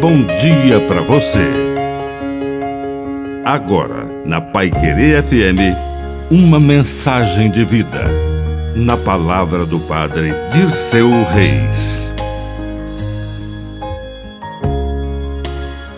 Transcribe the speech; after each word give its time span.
bom 0.00 0.22
dia 0.40 0.80
para 0.88 1.02
você. 1.02 1.46
Agora, 3.44 4.06
na 4.24 4.40
Pai 4.40 4.70
Querer 4.70 5.22
FM, 5.22 5.76
uma 6.30 6.58
mensagem 6.58 7.50
de 7.50 7.66
vida. 7.66 8.04
Na 8.74 8.96
palavra 8.96 9.66
do 9.66 9.78
Padre 9.80 10.32
Dirceu 10.54 11.10
Reis. 11.24 12.10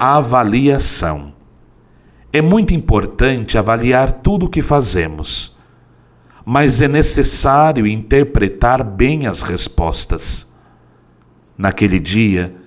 Avaliação. 0.00 1.32
É 2.32 2.42
muito 2.42 2.74
importante 2.74 3.56
avaliar 3.56 4.10
tudo 4.10 4.46
o 4.46 4.50
que 4.50 4.62
fazemos, 4.62 5.56
mas 6.44 6.82
é 6.82 6.88
necessário 6.88 7.86
interpretar 7.86 8.82
bem 8.82 9.28
as 9.28 9.42
respostas. 9.42 10.50
Naquele 11.56 12.00
dia, 12.00 12.61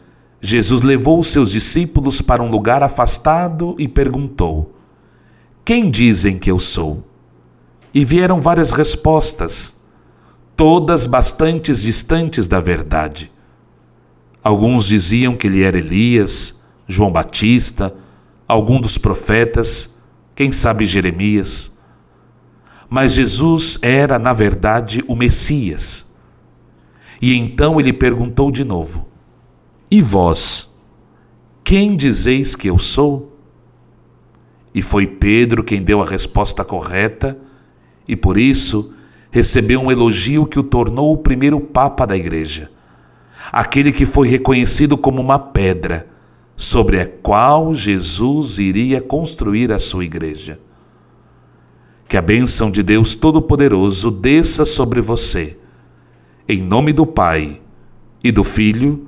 Jesus 0.45 0.83
levou 0.83 1.19
os 1.19 1.27
seus 1.29 1.49
discípulos 1.49 2.21
para 2.21 2.43
um 2.43 2.47
lugar 2.47 2.83
afastado 2.83 3.75
e 3.79 3.87
perguntou: 3.87 4.75
Quem 5.65 5.89
dizem 5.89 6.37
que 6.37 6.51
eu 6.51 6.59
sou? 6.59 7.03
E 7.91 8.05
vieram 8.05 8.39
várias 8.39 8.71
respostas, 8.71 9.75
todas 10.55 11.07
bastante 11.07 11.73
distantes 11.73 12.47
da 12.47 12.59
verdade. 12.59 13.31
Alguns 14.43 14.85
diziam 14.85 15.35
que 15.35 15.47
ele 15.47 15.63
era 15.63 15.79
Elias, 15.79 16.61
João 16.87 17.11
Batista, 17.11 17.95
algum 18.47 18.79
dos 18.79 18.99
profetas, 18.99 19.97
quem 20.35 20.51
sabe 20.51 20.85
Jeremias. 20.85 21.75
Mas 22.87 23.13
Jesus 23.13 23.79
era, 23.81 24.19
na 24.19 24.31
verdade, 24.31 25.03
o 25.07 25.15
Messias. 25.15 26.05
E 27.19 27.33
então 27.33 27.79
ele 27.79 27.91
perguntou 27.91 28.51
de 28.51 28.63
novo: 28.63 29.14
e 29.89 30.01
vós, 30.01 30.73
quem 31.63 31.95
dizeis 31.95 32.55
que 32.55 32.69
eu 32.69 32.77
sou? 32.77 33.37
E 34.73 34.81
foi 34.81 35.07
Pedro 35.07 35.63
quem 35.63 35.81
deu 35.81 36.01
a 36.01 36.05
resposta 36.05 36.63
correta, 36.63 37.37
e 38.07 38.15
por 38.15 38.37
isso 38.37 38.93
recebeu 39.31 39.81
um 39.81 39.91
elogio 39.91 40.45
que 40.45 40.59
o 40.59 40.63
tornou 40.63 41.13
o 41.13 41.17
primeiro 41.17 41.59
Papa 41.59 42.05
da 42.05 42.15
Igreja, 42.15 42.71
aquele 43.51 43.91
que 43.91 44.05
foi 44.05 44.27
reconhecido 44.27 44.97
como 44.97 45.21
uma 45.21 45.39
pedra 45.39 46.07
sobre 46.55 46.99
a 46.99 47.07
qual 47.07 47.73
Jesus 47.73 48.59
iria 48.59 49.01
construir 49.01 49.71
a 49.71 49.79
sua 49.79 50.05
Igreja. 50.05 50.59
Que 52.07 52.17
a 52.17 52.21
bênção 52.21 52.69
de 52.69 52.83
Deus 52.83 53.15
Todo-Poderoso 53.15 54.11
desça 54.11 54.63
sobre 54.63 55.01
você, 55.01 55.57
em 56.47 56.61
nome 56.61 56.93
do 56.93 57.05
Pai, 57.05 57.61
e 58.23 58.31
do 58.31 58.43
Filho, 58.43 59.07